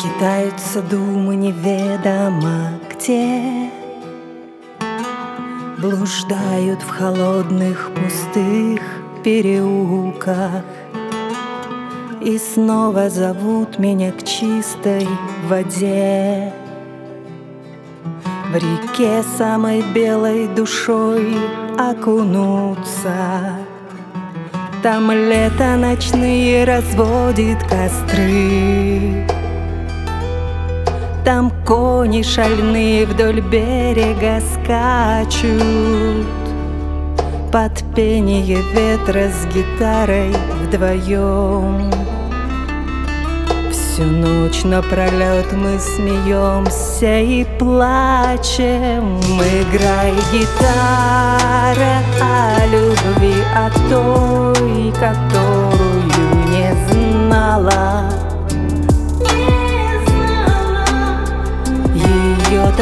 [0.00, 3.70] Скитаются думы неведомо где.
[5.76, 8.80] Блуждают в холодных пустых
[9.22, 10.64] переулках
[12.22, 15.06] И снова зовут меня к чистой
[15.50, 16.50] воде.
[18.50, 21.36] В реке самой белой душой
[21.78, 23.58] окунуться.
[24.82, 29.26] Там лето ночные разводит костры
[31.24, 36.26] там кони шальные вдоль берега скачут.
[37.52, 41.90] Под пение ветра с гитарой вдвоем.
[43.70, 49.18] Всю ночь напролет мы смеемся и плачем.
[49.18, 57.89] Играй гитара о любви, о той, которую не знала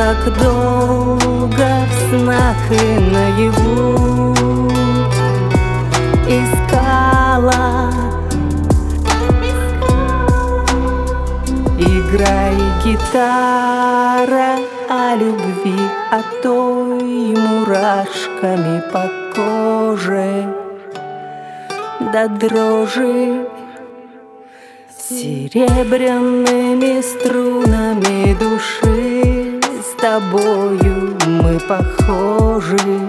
[0.08, 4.34] так долго в снах и наяву
[6.38, 7.92] искала.
[11.78, 14.52] Играй гитара
[14.88, 15.78] о любви,
[16.10, 20.32] о той мурашками по коже
[22.12, 23.46] до дрожи
[25.10, 29.07] серебряными струнами души
[30.00, 31.16] тобою.
[31.26, 33.07] Мы похожи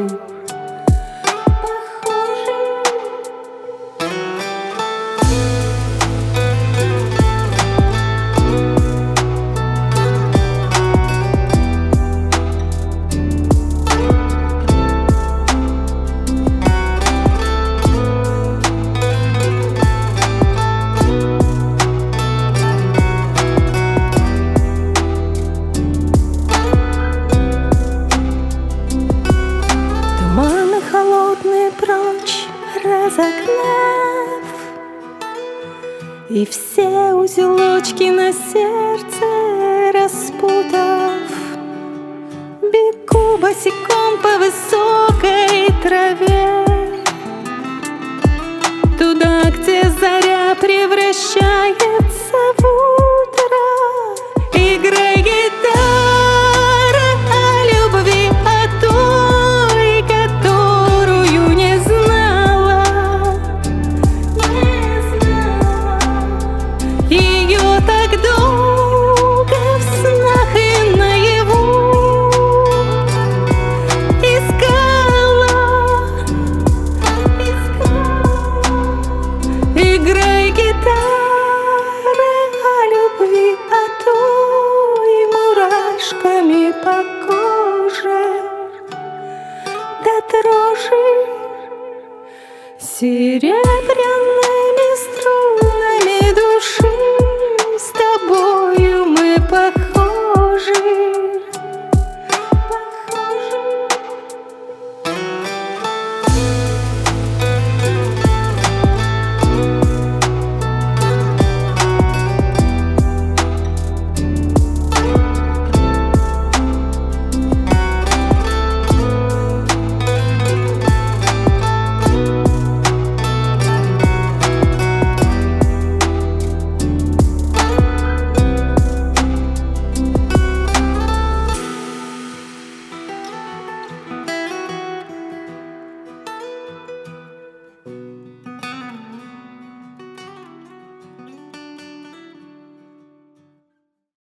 [32.83, 34.43] разогнав.
[36.29, 41.11] И все узелочки на сердце распутав.
[42.61, 46.65] Бегу босиком по высокой траве.
[48.97, 51.98] Туда, где заря превращает
[92.99, 94.38] Серебряный